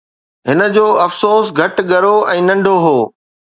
[0.47, 2.97] هن جو افسوس گهٽ ڳرو ۽ ننڍو هو